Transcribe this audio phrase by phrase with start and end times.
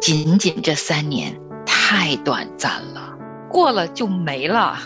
[0.00, 3.18] 仅仅这三年太短暂了，
[3.50, 4.78] 过了就没了。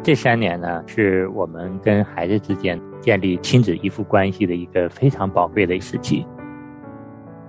[0.00, 6.24] 这三年呢，是我们跟孩子之间建立亲子依附关系的一个非常宝贵的时期。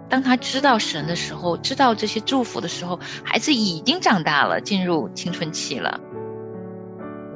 [0.10, 6.00] 当他知道神的时候，知道这些祝福的时候，孩子已经长大了，进入青春期了。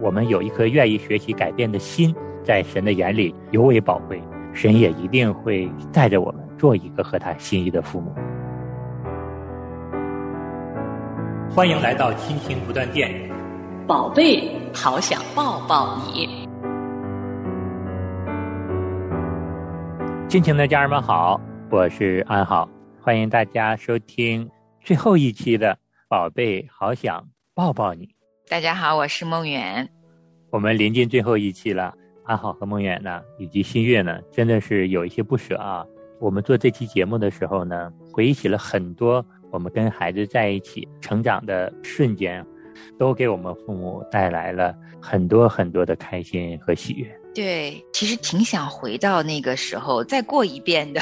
[0.02, 4.20] 我们有一颗愿意学习改变的心，在神的眼里尤为宝贵，
[4.52, 8.12] 神也一定会带着我们做一个合他心意的父母。
[11.52, 13.12] 欢迎来到亲情不断电，
[13.88, 16.48] 宝贝，好想抱抱你。
[20.30, 21.42] 亲情的家人们好。
[21.72, 22.70] 我是安好，
[23.02, 24.48] 欢迎大家收听
[24.84, 25.74] 最后一期的
[26.08, 28.06] 《宝贝好想抱抱你》。
[28.48, 29.90] 大家好，我是梦远。
[30.52, 35.84] 我们临近最后一期了，安好和梦远呢，以及新月呢，真的是有一些不舍啊。
[36.20, 42.46] 我们做这期节目的时候呢，回忆起了很多我们跟孩子在一起成长的瞬间，
[42.98, 47.20] 都给我们父母带来了很多很多的开心和喜悦。
[47.34, 51.02] 对，其实挺想回到那个时候再过一遍的，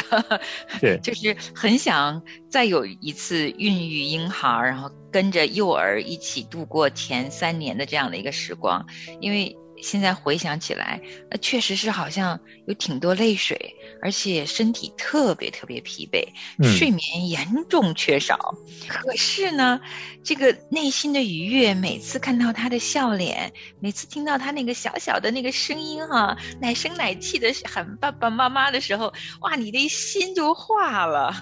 [0.80, 8.86] 是， 就是很想再有一次孕育婴孩，然后跟着幼儿一起度过前三年的这样的一个时光，
[9.20, 9.56] 因为。
[9.82, 16.28] 现在回想起来，那确实是好像有挺多泪水，而且身体特别特别疲惫，
[16.64, 18.56] 睡眠严重缺少。
[18.88, 19.80] 可是呢，
[20.24, 31.34] 这个内心的愉悦，每次看到他的笑脸，每次听到他那个小小的那个声音哈，奶声奶气的喊爸爸妈妈的时候，哇，你的心就化了。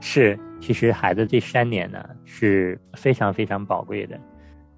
[0.00, 4.18] 是，其实孩子这三年呢是非常非常宝贵的。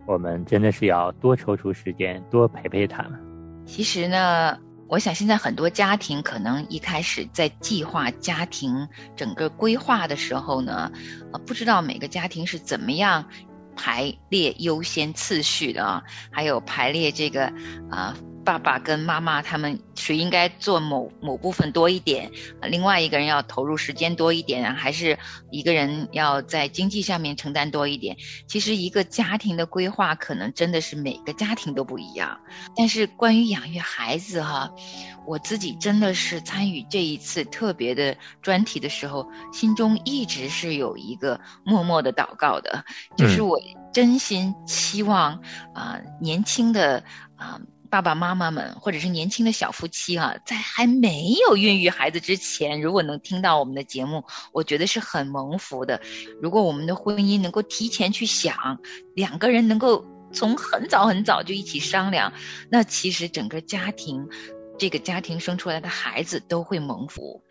[0.06, 3.18] 我们真的是要多抽出时间，多陪陪他们。
[3.64, 4.58] 其实呢，
[4.88, 10.90] 我想现在很多家庭可能一开始在计划家庭整个规划的时候呢，
[11.32, 13.24] 呃，不知道每个家庭是怎么样
[13.76, 17.52] 排列优先次序的啊，还有排列这个
[17.90, 18.16] 啊。
[18.44, 22.30] 爸爸跟妈妈他们谁应该做某某部分多一点，
[22.62, 25.18] 另外一个人要投入时间多一点，还是
[25.50, 28.16] 一个人要在经济上面承担多一点？
[28.48, 32.40] 其实一个家庭的规划可能真的是每个家庭都不一样。
[32.76, 34.72] 但是关于养育孩子哈，
[35.26, 42.84] 我自己真的是参与这一次特别的专题的时候，心中一直是有一个默默的祷告的，
[43.16, 43.60] 就是我
[43.92, 45.40] 真心期望
[45.74, 47.04] 啊年轻的
[47.36, 47.60] 啊。
[47.92, 56.00] 爸爸妈妈们，或者是年轻的小夫妻啊，在还没有孕育孩子之前，如果能听到我们的节目，我觉得是很蒙福的。
[56.40, 58.80] 如果我们的婚姻能够提前去想，
[59.14, 62.32] 两个人能够从很早很早就一起商量，
[62.70, 64.26] 那其实整个家庭，
[64.78, 67.44] 这个家庭生出来的孩子都会蒙福。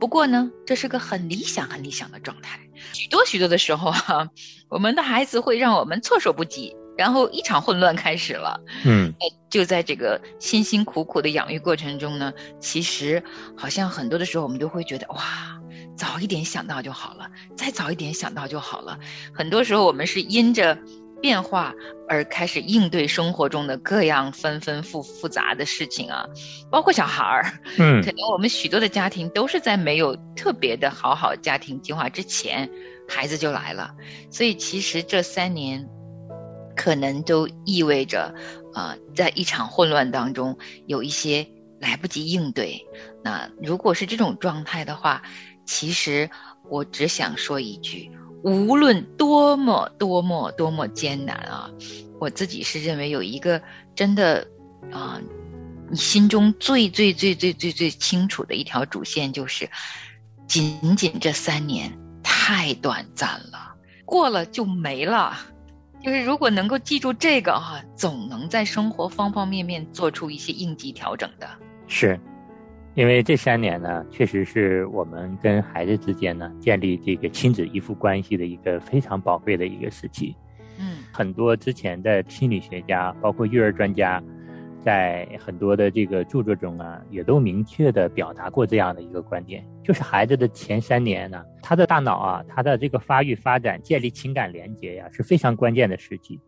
[0.00, 2.58] 不过呢，这是个很理想、很理想的状态。
[2.92, 4.30] 许多许多的时候哈，
[4.68, 6.74] 我们的孩子会让我们措手不及。
[6.96, 9.12] 然后一场混乱开始了，嗯，
[9.50, 13.22] 就在这个辛辛苦苦的养育过程中呢，其实
[13.54, 15.20] 好像很多的时候我们都会觉得哇，
[15.96, 18.98] 早一点想到就好了，再早一点想到就好了。
[19.34, 20.78] 很多时候我们是因着
[21.20, 21.74] 变化
[22.08, 26.26] 而开始应对生活中的各样纷纷复复杂的事情啊，
[26.70, 32.70] 包括小孩儿，嗯， 可能我们许多的家庭都是在没有特别的好好家庭计划之前，
[33.06, 33.94] 孩子就来了，
[34.30, 35.86] 所以其实这三年。
[36.86, 38.32] 可能都意味着，
[38.72, 41.48] 呃，在一场混乱当中，有一些
[41.80, 42.86] 来不及应对。
[43.24, 45.20] 那如果是这种状态的话，
[45.64, 46.30] 其实
[46.70, 48.08] 我只想说一句：
[48.44, 51.68] 无论多么多么多么艰难啊，
[52.20, 53.60] 我自己是认为有一个
[53.96, 54.46] 真的
[54.92, 55.20] 啊，
[55.90, 59.68] 你心中最最最最最最清楚的一条主线就是，
[60.46, 63.74] 仅仅这三年太短暂了，
[64.04, 65.36] 过了就没了。
[66.02, 71.48] 就是如果能够记住这个哈，总能在生活方方面面做出一些应急调整的。
[71.88, 72.18] 是，
[72.94, 80.36] 因为这三年呢，确实是我们跟孩子之间呢建立这个亲子依附关系的一个非常宝贵的一个时期。
[80.78, 84.22] 嗯，很多之前的心理学家，包括育儿专家。
[84.86, 96.40] 在很多的这个著作中啊，也都明确的表达过这样的一个观点，就是孩子的前三年呢，他的大脑啊，他的这个发育发展、建立情感连接呀，是非常关键的时期。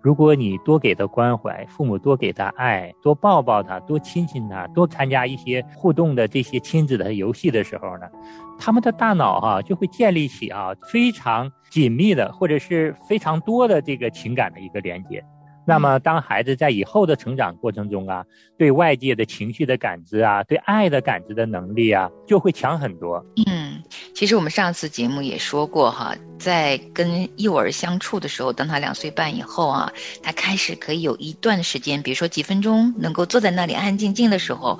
[0.00, 8.06] 如果你多给他关怀，父母多给他爱，多抱抱他，多亲亲他，多参加一些互动的这些亲子的游戏的时候呢，
[8.58, 15.22] 他们的大脑哈就会建立起啊非常紧密的或者是非常多的这个情感的一个连接。
[15.66, 18.24] 那么，当孩子在以后的成长过程中啊，
[18.56, 23.24] 对外界的情绪的感知啊，对爱的感知的能力啊，就会强很多。
[23.36, 23.51] 嗯。
[24.22, 29.92] 其实我们上次节目也说过哈，在跟幼儿相处的时候，当他两岁半以后啊，
[30.22, 34.78] 他开始可以有一段时间，比如说几分钟，能够坐在那里安安静静的时候，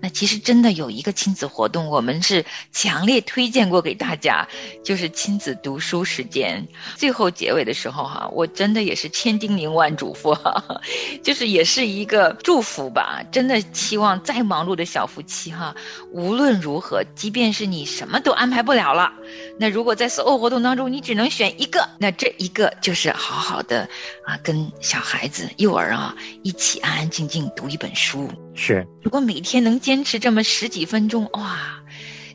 [0.00, 4.46] 那其实真的有一个亲子活动，我们是强烈推荐过给大家，
[4.84, 6.64] 就是亲子读书时间。
[6.94, 10.80] 最后结尾的时候哈，我真的也是千叮咛万嘱咐哈，
[11.24, 13.24] 就是也是一个祝福吧。
[13.32, 15.74] 真的期望再忙碌的小夫妻哈，
[16.12, 18.83] 无论如何，即便是你什么都安排不了。
[18.92, 19.12] 了了，
[19.58, 23.88] 那如果在所有活动当中你只能选一个，那这一个就是好好的
[24.24, 28.30] 啊，跟小孩子、幼儿啊一起安安静静读一本书。
[28.54, 31.82] 是，如果每天能坚持这么十几分钟，哇，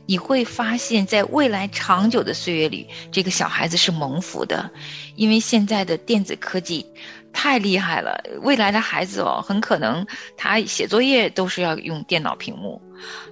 [0.06, 4.70] 你会发现在未来长久的岁月里，这个小孩子是蒙福的，
[5.14, 6.86] 因为现在的电子科技。
[7.32, 8.22] 太厉害了！
[8.42, 10.06] 未来的孩子哦，很可能
[10.36, 12.82] 他写作业都是要用电脑屏幕，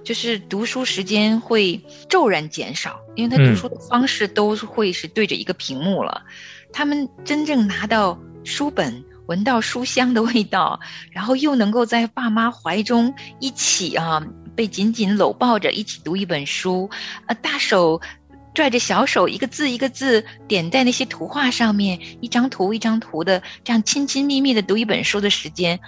[0.03, 1.79] 就是读书时间会
[2.09, 6.23] 骤然减少，因为他读书的方式都会是对着一个屏幕了。
[6.71, 10.79] 他们真正拿到书本，闻到书香的味道，
[11.11, 14.25] 然后又能够在爸妈怀中一起啊，
[14.55, 16.89] 被紧紧搂抱着一起读一本书，
[17.27, 18.01] 呃，大手。
[18.53, 25.79] 拽着小手，一个字一个字点在那些图画上面，一张图一张图的，这样亲亲密密的读一本书的时间，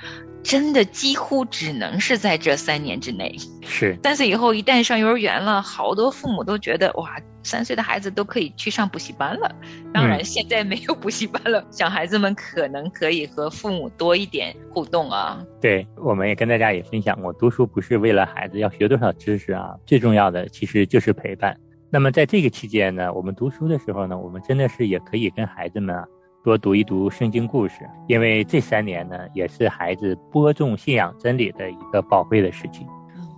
[0.43, 3.35] 真的几乎只能是在这三年之内。
[3.63, 9.53] 是三岁以后，一旦上幼儿园了，好多父母都觉得哇，三岁的孩子都可以去上补习班了。
[9.93, 15.43] 当然，现在没有补习班了，小孩子们可能可以和父母多一点互动啊。
[15.59, 21.57] 对，我们也跟大家也分享过，读书不是为了孩子要学多少知识啊，最重要的其实就是陪伴。
[21.93, 26.07] 那么在这个期间呢，我们读书的时候呢，我们真的是也可以跟孩子们啊
[26.41, 32.87] 多读一读圣经故事，因为这三年呢也是孩子播种信仰真理的一个宝贵的时期。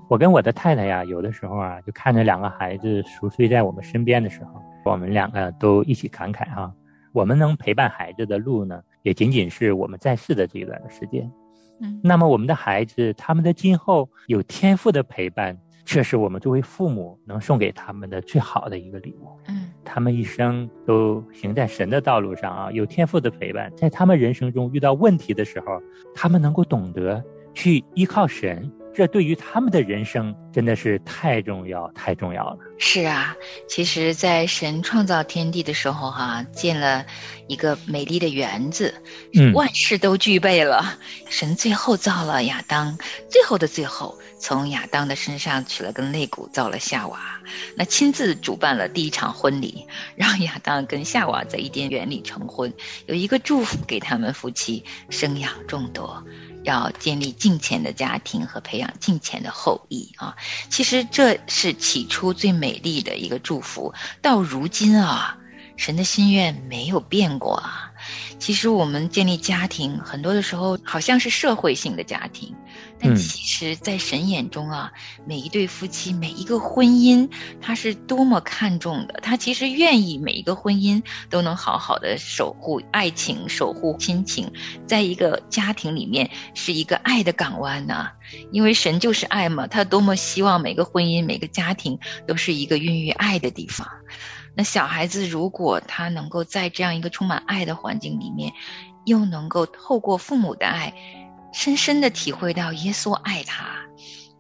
[0.08, 6.72] 我跟我的太太呀，有的时候啊，就看着两个孩子熟睡在我们身边的时候，我们两个都一起感慨哈，
[7.12, 11.28] 我们能陪伴孩子的路呢，也仅仅是我们在世的这一段时间。
[11.82, 15.58] 嗯，那么我们的孩子，他们的今后有天赋的陪伴。
[15.85, 19.27] 这是我们作为父母能送给他们的最好的一个礼物。
[19.47, 25.81] 嗯，他们一生都行在神的道路上啊，有天赋的陪伴，在他们人生中遇到问题的时候，
[26.15, 28.71] 他们能够懂得去依靠神。
[28.95, 32.57] 这对于他们的人生真的是太重要、太重要了。
[32.78, 33.36] 是啊，
[33.68, 37.06] 其实，在神创造天地的时候，哈，建了
[37.48, 38.94] 一个美丽的园子，
[39.54, 41.00] 万事都具备了。
[41.30, 42.98] 神最后造了亚当，
[43.30, 47.19] 最后的最后，从亚当的身上取了根肋骨，造了夏娃。
[47.75, 52.72] 那亲自主办了第一场婚礼，让亚当跟夏娃在伊甸园里成婚，
[53.07, 56.24] 有一个祝福给他们夫妻，生养众多。
[56.63, 60.36] 要建立敬虔的家庭和培养敬虔的后裔啊！
[60.69, 63.94] 其实这是起初最美丽的一个祝福。
[64.21, 65.38] 到如今啊，
[65.77, 67.92] 神的心愿没有变过啊。
[68.39, 72.56] 其实我们建立家庭，很多的时候好像是社会性的家庭。
[73.04, 74.94] 但其实，在神眼中啊，
[75.26, 77.30] 每一对夫妻，每一个婚姻，
[77.60, 79.20] 他是多么看重的。
[79.22, 84.54] 他其实愿意每一个婚姻都能好好的守护爱情，守护亲情，
[84.88, 88.14] 在一个家庭里面是一个爱的港湾呐。
[88.54, 93.86] 因为神就是爱嘛，他多么希望每个婚姻、每个家庭都是一个孕育爱的地方。
[94.56, 98.54] 那小孩子如果他能够在这样一个充满爱的环境里面，
[99.04, 100.94] 又能够透过父母的爱。
[101.54, 103.78] 深深的体会到耶稣爱他，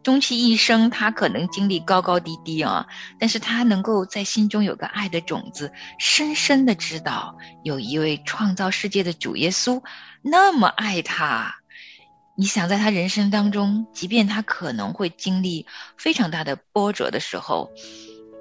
[0.01, 2.87] 终其一生，他可能经历高高低低啊，
[3.19, 9.81] 但是他能够在心中有个爱的种子，深深的知道有一位创造世界的主耶稣
[10.21, 11.55] 那么爱他。
[12.35, 15.67] 你想在他人生当中，即便他可能会经历
[15.97, 17.71] 非常大的波折的时候，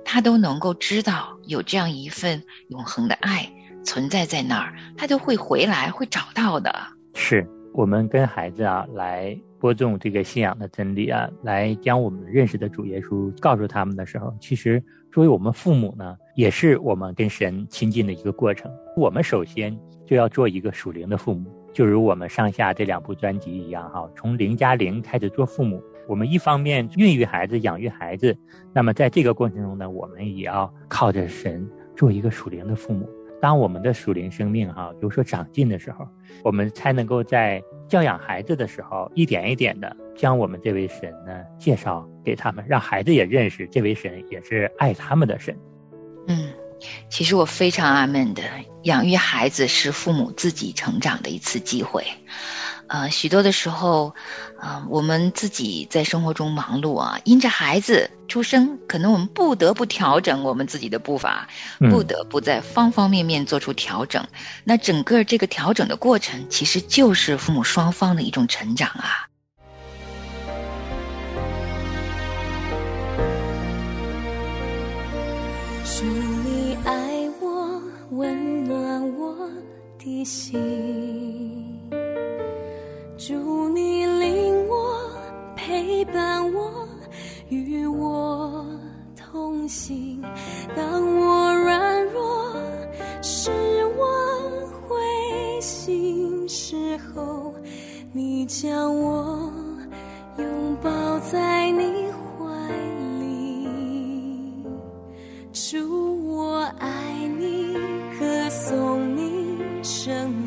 [0.04, 3.52] 他都能够知道有这样一份永恒的爱
[3.84, 6.74] 存在在那儿，他都会回来，会找到的。
[7.14, 7.46] 是。
[7.74, 18.70] 我们跟孩子啊来播种这个信仰的真理啊，来将我们认识的主耶稣告诉他们的时候，其实作为我们父母呢，也是我们跟神亲近的一个过程。
[18.94, 19.74] 我们首先
[20.04, 25.82] 就要做一个属灵的父母，就如我们上下这两部专辑一样哈，从零加零开始做父母。
[26.06, 28.36] 我们一方面孕育孩子、养育孩子，
[28.74, 33.08] 那么在这个过程中呢，我们也要靠着神做一个属灵的父母。
[33.42, 36.06] 当我们的属灵生命哈有所长进的时候，
[36.44, 45.58] 我们才能够在教养孩子的时候，一点一点的将我们这位神呢介绍给他们，让孩子也认识这位神也是爱他们的神。
[46.28, 46.52] 嗯，
[47.10, 48.42] 其实我非常阿门的，
[48.84, 52.04] 养育孩子是父母自己成长的一次机会。
[52.92, 54.14] 呃，许多的时候，
[54.60, 64.26] 啊，我们自己在生活中忙碌啊，因着孩子出生，可能我们不得不调整我们自己的步伐，不得不在方方面面做出调整。
[64.64, 69.26] 那整个这个调整的过程，其实就是父母双方的一种成长啊。
[75.82, 76.92] 祝你爱
[77.40, 79.34] 我，温暖我
[79.98, 81.51] 的心。
[83.24, 84.98] 祝你领我，
[85.54, 86.88] 陪伴我，
[87.50, 88.66] 与我
[89.16, 90.20] 同行。
[90.74, 92.52] 当我软弱、
[93.22, 93.52] 失
[93.96, 94.08] 望、
[94.88, 97.54] 灰心时候，
[98.10, 99.52] 你将我
[100.38, 102.44] 拥抱在你怀
[103.20, 104.64] 里。
[105.52, 106.90] 祝我爱
[107.38, 107.76] 你，
[108.18, 110.41] 歌颂你生命。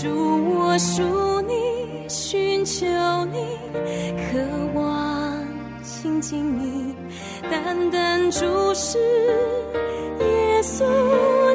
[0.00, 0.06] 主
[0.48, 2.86] 我属你，寻求
[3.32, 3.58] 你，
[4.30, 4.38] 渴
[4.72, 5.44] 望
[5.82, 6.94] 亲近你，
[7.50, 8.96] 单单注视
[10.20, 11.47] 耶稣。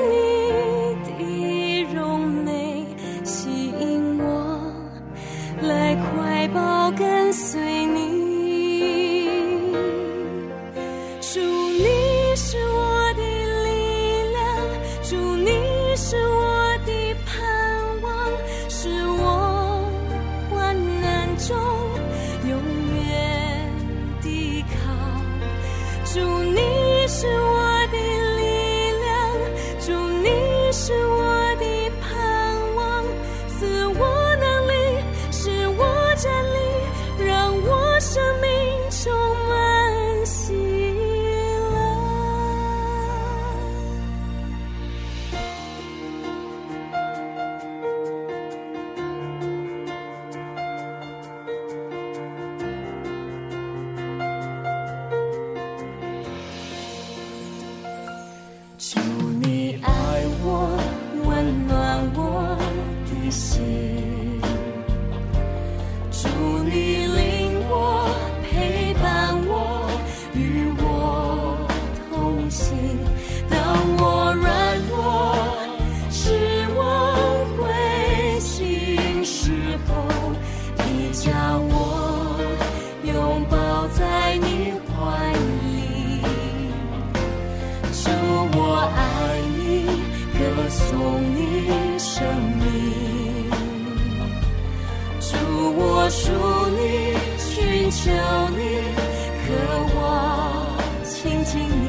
[101.54, 101.88] 亲你，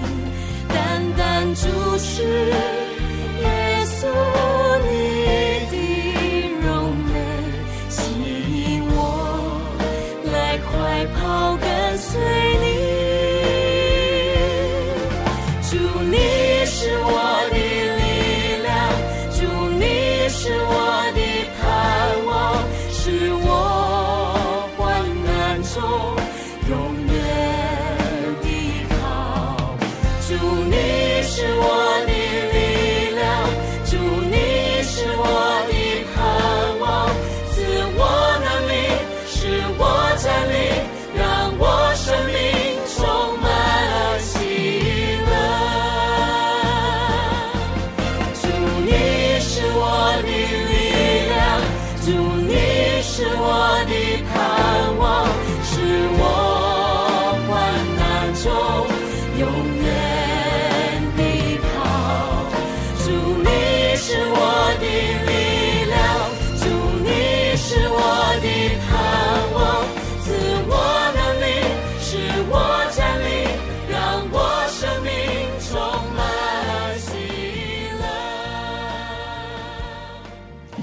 [0.69, 2.23] 单单注视
[3.41, 4.34] 耶稣。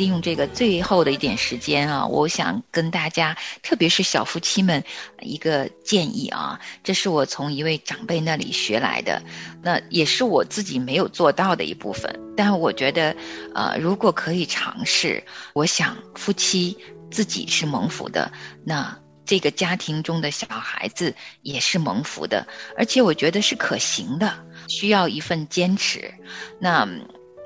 [0.01, 4.83] 利用这个最后的一点时间啊，我想跟大家，特别是小夫妻们
[5.19, 9.21] 一个建议啊，这是我从一位长辈那里学来的，
[9.61, 12.19] 那也是我自己没有做到的一部分。
[12.35, 13.15] 但我觉得，
[13.53, 16.75] 呃，如果可以尝试，我想夫妻
[17.11, 18.31] 自己是蒙福的，
[18.65, 24.33] 那这个家庭中的小孩子也是蒙福的，而且我觉得是可行的，
[24.67, 26.11] 需要一份坚持。
[26.59, 26.89] 那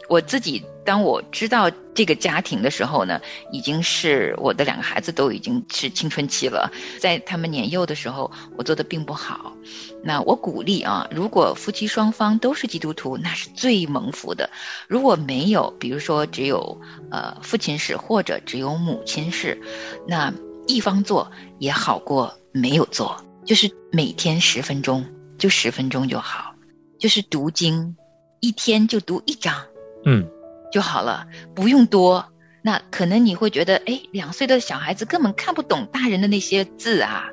[0.08, 3.20] 我自己当我知道这个家庭的时候呢，
[3.52, 9.54] 已经是我的两个孩子都已经是青春期了，在他们年幼的时候，我做的并不好。
[10.04, 14.50] 那我鼓励啊，如果夫妻双方都是基督徒，那是最蒙福的；
[14.88, 19.60] 如果没有，比如说只有呃父亲是或者只有母亲是，
[20.08, 20.32] 那
[20.68, 23.26] 一方做也好过没有做。
[23.46, 25.06] 就是每天十分钟，
[25.38, 26.56] 就十分钟就好，
[27.00, 27.96] 就是读经，
[28.40, 29.66] 一天就读一章。
[30.06, 30.28] 嗯。
[30.76, 32.34] 就好了，不用多。
[32.62, 37.30] 那可能你会觉得，哎，两岁的小孩子根本看不懂大人的那些字啊，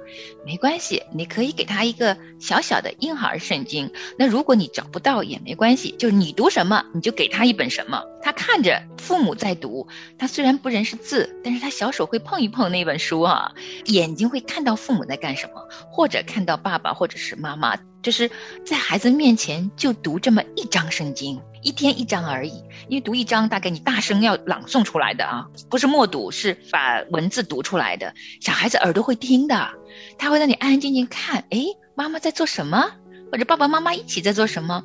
[0.47, 3.91] 没关系，你可以给他一个小小的婴儿圣经。
[4.17, 8.05] 那如果你找不到也没关系，就是你读什么，你就给他一本什么。
[8.23, 13.55] 他看着父母在读，他虽然不认识字，但是他小手会碰一碰那本书啊，
[13.87, 17.77] 眼睛会看到父母在干什么，或者看到爸爸或者是妈妈。
[18.03, 18.31] 就是
[18.65, 22.65] 在孩子面前就读这么一张圣经，一天一张而已。
[22.89, 28.13] 因为读一张大概你大声要朗诵出来的啊，不是默读，是把文字读出来的。
[28.41, 29.71] 小孩子耳朵会听的，
[30.19, 32.91] 他会让你安安静静看，哎，妈妈在做什么，
[33.31, 34.83] 或者爸爸妈妈一起在做什么。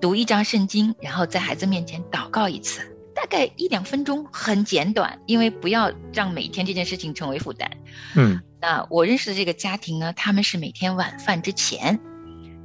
[0.00, 7.70] 读一张圣经，然后在孩子面前祷告一次，大概一两分钟，很简短，因为不要让每天这件事情成为负担。
[8.16, 12.00] 嗯，那我认识的这个家庭呢，他们是每天晚饭之前。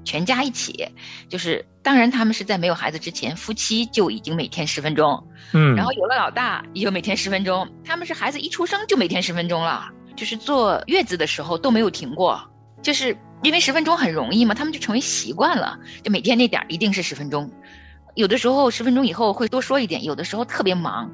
[0.08, 0.88] 全家一起，
[1.28, 12.42] 就是当然他们是在没有孩子之前，夫妻就已经每天十分钟，嗯，然后有了老大也就每天十分钟，他们是孩子一出生就每天十分钟了，就是坐月子的时候都没有停过，
[12.82, 17.52] 就是因为十分钟很容易嘛，他们就成为习惯了，就每天那点儿一定是十分钟，
[18.16, 21.12] 有的时候十分钟以后会多说一点，有的时候特别忙，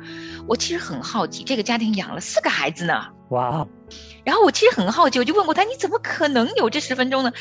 [0.48, 3.68] 我其实很好奇，这个家庭养了四个孩子呢，哇。
[4.26, 7.32] 然后我其实很好奇，我就问过他：“你怎么可能有这十分钟呢？”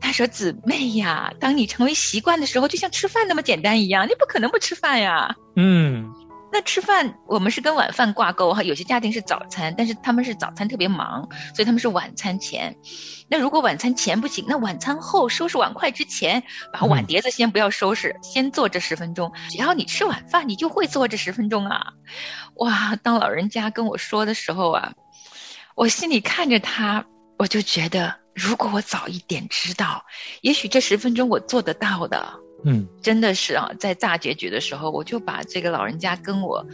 [0.00, 6.12] 他说：“姊妹呀，当你成为习惯的时候，就像吃饭那么简单一样，你不可能不吃饭呀。”嗯，
[6.52, 12.76] 那吃饭我们是跟晚饭挂钩哈，有些家庭是早餐，但是他们是早餐特别忙，所以他们是晚餐前。
[13.28, 19.32] 那如果晚餐前不行，那晚餐后收拾碗筷之前，把碗碟子先不要收拾，先做这十分钟。
[19.48, 21.94] 只要你吃晚饭，你就会做这十分钟啊！
[22.56, 24.92] 哇，当老人家跟我说的时候啊。
[25.76, 27.04] 我心里看着他，
[27.36, 30.06] 我就觉得，如果我早一点知道，
[30.40, 32.32] 也许这十分钟我做得到的。
[32.64, 36.66] 嗯，真的是啊，在大结局的时候，我就把这个老人家跟我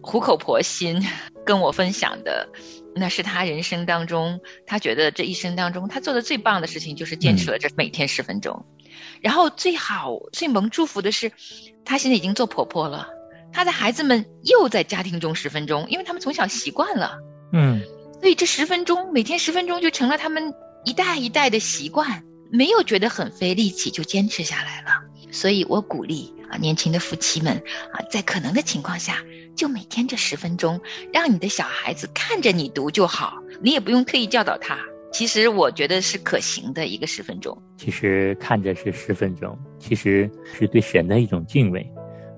[0.00, 1.06] 苦口婆心
[1.46, 2.48] 跟我分享的，
[2.96, 8.66] 那是他人生当中，他觉得这一生当中他做的最棒的事情，就是坚持了这每天十分钟。
[9.20, 11.30] 然后最好最蒙祝福的是，
[11.84, 13.08] 他现在已经做婆婆了，
[13.52, 17.18] 他的孩子们又在家庭中十分钟，因为他们从小习惯了。
[17.52, 17.80] 嗯。
[18.28, 20.52] 所以这十分钟，每天十分钟就成了他们
[20.84, 25.02] 一代一代的习惯，没有觉得很费力气，就坚持下来了。
[25.30, 27.56] 所以我鼓励啊，年轻的夫妻们
[27.90, 29.24] 啊，在可能的情况下，
[29.56, 30.78] 就每天这十分钟，
[31.10, 34.78] 让你的小孩子看着你读就好，你也不用特意教导他。
[35.10, 37.56] 其实我觉得是可行的一个十分钟。
[37.78, 41.90] 其实看着是十分钟，其实是对神的一种敬畏。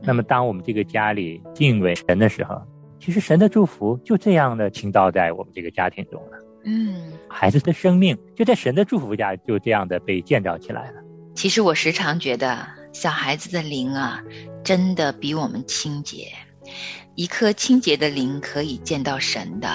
[0.04, 2.62] 那么当我们这个家里敬畏神的时候。
[3.00, 6.38] 其实神的祝福就这样的倾倒在我们这个家庭中了。
[6.64, 11.00] 嗯，孩子的生命就在神的祝福下就这样的被建造起来了。
[11.34, 14.22] 其实我时常觉得，小孩子的灵啊，
[14.62, 16.28] 真的比我们清洁。
[17.14, 19.68] 一颗清洁的灵可以见到神的。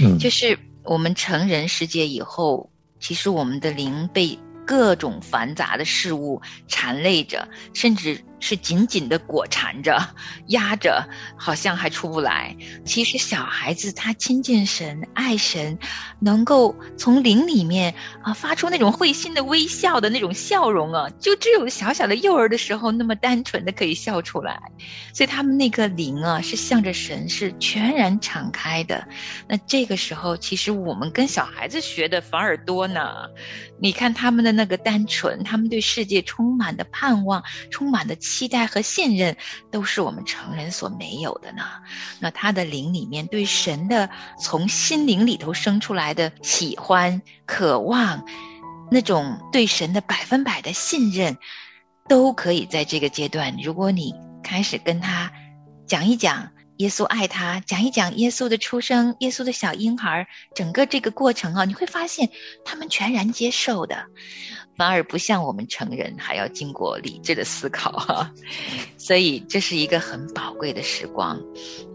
[0.00, 8.18] 嗯，就是我们成人世界以后，其实我们的灵被各种繁杂的事物缠累着，甚至。
[8.42, 10.14] 是紧紧的裹缠着、
[10.48, 12.56] 压着，好像还出不来。
[12.84, 15.78] 其实小孩子他亲近神、爱神，
[16.18, 24.60] 能够从灵里面啊发出那种会心的微笑的那种笑容啊，就只有小小的幼儿的时候那么单纯的可以笑出来。
[25.14, 29.06] 所以他们那个灵啊是向着神，是全然敞开的。
[29.46, 33.28] 那这个时候，其实我们跟小孩子学的反而多呢。
[33.78, 38.16] 你看他们的那个单纯，他们对世界充满的盼望，充满的。
[38.32, 39.36] 期待和信任
[39.70, 41.64] 都是我们成人所没有的呢。
[42.18, 44.08] 那他的灵里面对神的
[44.40, 48.24] 从心灵里头生出来的喜欢、渴望，
[48.90, 51.36] 那种对神的百分百的信任，
[52.08, 55.30] 都可以在这个阶段，如果你开始跟他
[55.86, 62.28] 讲一讲耶稣爱他，讲一讲耶稣的出生、耶稣的小婴孩，整个这个过程啊，你会发现
[62.64, 64.06] 他们全然接受的。
[64.74, 68.32] 反而不像我们成人还要经过理智的思考哈，
[68.96, 71.38] 所以这是一个很宝贵的时光，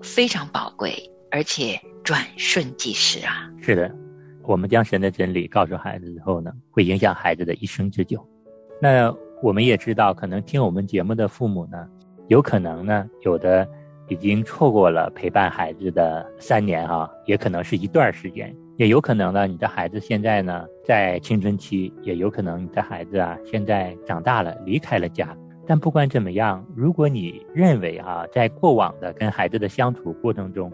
[0.03, 3.49] 非常宝贵，而且转瞬即逝啊。
[3.61, 3.91] 是的，
[4.43, 8.25] 我们将神的真理告诉孩子之后呢，会影响孩子的一生之久。
[8.79, 11.77] 那我们也知道，可能听我们节目的父母呢，
[12.27, 13.67] 有可能呢，有的
[14.07, 25.35] 已经错过了陪伴孩子的三年哈，也可能是一段时间，也有可能呢，你的孩子现在呢在青春期，也有可能你的孩子啊现在长大了离开了家。
[25.65, 30.71] 但不管怎么样，如果你认为啊，在过往的跟孩子的相处过程中，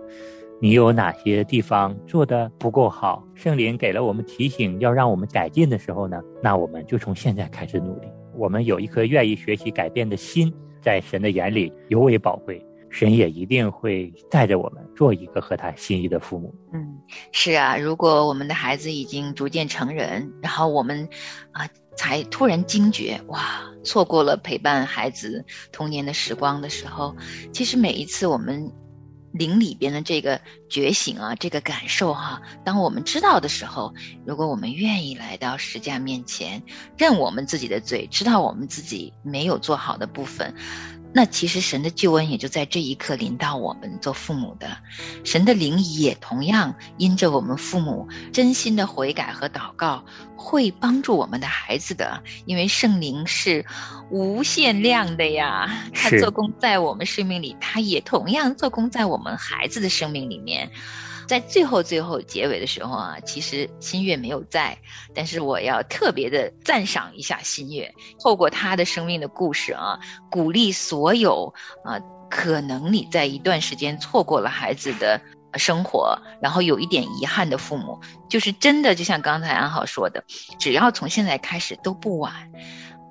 [0.61, 8.07] 你有哪些地方做的不够好，圣灵给了我们提醒，要让我们改进的时候呢，那我们就从现在开始努力。
[8.35, 12.63] 我们有一颗愿意学习改变的心，在神的眼里尤为宝贵。
[12.93, 16.53] 神也一定会带着我们做一个合他心意的父母。
[16.71, 16.99] 嗯，
[17.31, 21.09] 是啊，如果我们的孩子已经逐渐成人，然后我们
[21.51, 27.15] 啊才突然惊觉，哇，错过了陪伴孩子童年的时光的时候，
[27.51, 28.71] 其实每一次我们
[29.31, 33.91] 灵里边的这个觉醒啊，这个感受哈，当我们知道的时候，
[34.23, 36.61] 如果我们愿意来到十架面前，
[36.95, 40.53] 认我们自己的罪，知道我们自己没有做好的部分。
[41.15, 44.77] 那其实神的救恩也就在这一刻临到我们做父母的，
[45.23, 50.03] 神的灵也同样因着我们父母真心的悔改和祷告，
[50.35, 53.65] 会帮助我们的孩子的，因为圣灵是
[54.09, 60.71] 无限量的呀，他做工在我们生命里，他也同样做工在我们孩子的生命里面。
[61.27, 64.77] 在最后最后结尾的时候啊，其实新月没有在，
[65.13, 75.21] 但是我要特别的赞赏一下新月，透过他的生命的故事啊，鼓励所有啊，可能你在一段时间错过了孩子的
[75.55, 80.23] 生活，然后有一点遗憾的父母，就是真的就像刚才安好说的，
[80.59, 82.51] 只要从现在开始都不晚，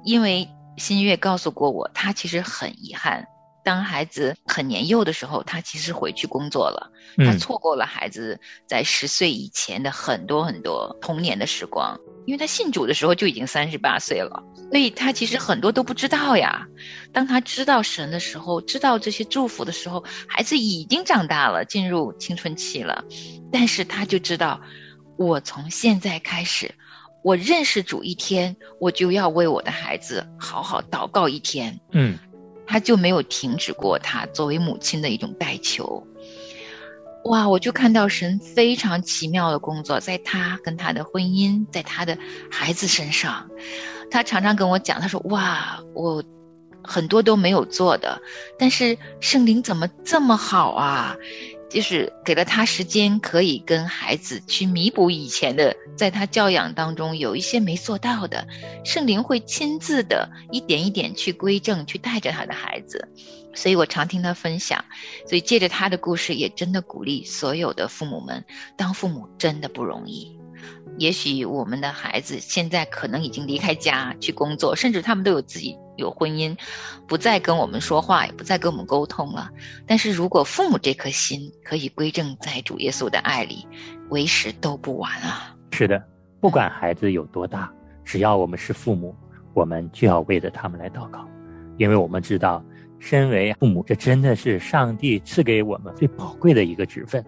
[0.05, 3.27] 因为新月告诉过我，他其实很遗憾。
[3.65, 16.67] 当孩子很年幼的时候，他其实回去工作了，他错过了孩子在十岁以前的很多很多童年的时光，因为他信主的时候就已经三十八岁了，所以他其实很多都不知道呀。
[17.13, 23.05] 当他知道神的时候，知道这些祝福的时候，孩子已经长大了，进入青春期了，
[23.53, 24.61] 但是他就知道，
[25.17, 26.75] 我从现在开始，
[27.23, 31.79] 我认识主一天，我就要为我的孩子好好祷告一天。
[31.93, 32.19] 嗯。
[32.67, 36.07] 他就没有停止过他作为母亲的一种代求，
[37.25, 37.49] 哇！
[37.49, 42.19] 我就看到神非常奇妙的工作，在他跟他的婚姻，在他的
[42.51, 43.49] 孩子身上。
[44.11, 46.23] 他常常跟我讲，他说：“哇，我
[46.83, 48.21] 很多都没有做的，
[48.59, 51.17] 但是圣灵怎么这么好啊？”
[51.73, 58.47] 就是给了他时间，可以跟孩子去弥补以前的，在他教养当中有一些没做到的，
[58.85, 63.09] 圣灵会亲自的一点一点去归正，去带着他的孩子。
[63.55, 64.85] 所以我常听他分享，
[65.27, 68.45] 所以借着他的故事，也真的鼓励所有的父母们，
[68.77, 70.39] 当父母真的不容易。
[70.99, 75.77] 也许我们的孩子现在可能已经离开家去工作，甚至他们都有自己。
[75.97, 76.57] 有婚姻，
[77.07, 79.51] 不再跟我们说话，也不再跟我们沟通了。
[79.87, 83.67] 但是如果父母这颗心可以归正在主耶稣的爱里，
[84.09, 85.55] 为时都不晚啊！
[85.71, 86.03] 是的，
[86.41, 87.73] 不管孩子有多大，
[88.05, 89.15] 只要我们是父母，
[89.55, 91.27] 我们就要为着他们来祷告，
[91.79, 92.65] 因为我们知道，
[92.99, 97.25] 身为父母，这真的是上帝赐给我们最宝贵的一个职分。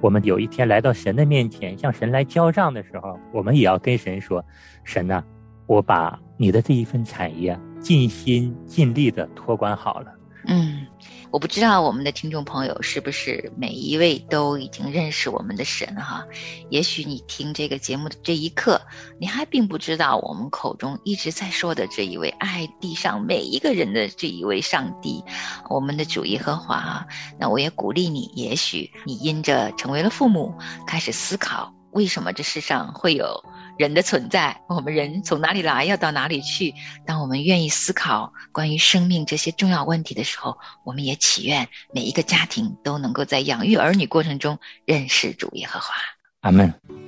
[0.00, 4.44] 我们有一天来到神的面前，向神来交账的时候，我们也要跟神说
[4.84, 5.22] ：“神呐，
[5.66, 10.12] 我把你的这一份产业。”尽心尽力的托管好了。
[10.46, 10.86] 嗯，
[11.30, 16.24] 我不知道我们的听众朋友是不是每一位都已经认识我们的神哈？
[16.70, 18.80] 也许你听这个节目的这一刻，
[19.20, 25.22] 你还并不知道我们口中一直在说的这一位爱地上每一个人的这一位上帝，
[25.68, 27.06] 我们的主耶和华。
[27.38, 30.54] 那我也鼓励你，也许你因着成为了父母，
[30.86, 33.44] 开始思考为什么这世上会有。
[33.78, 36.74] 人的存在，我们人从哪里来，要到哪里去？
[37.06, 45.94] 当我们愿意思考关于生命这些重要问题的时候，我们也祈愿每一个家庭都能够在养育儿女过程中认识主耶和华。
[46.40, 47.07] 阿门。